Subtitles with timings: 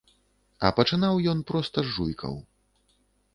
[0.67, 2.33] А пачынаў ён проста з жуйкаў.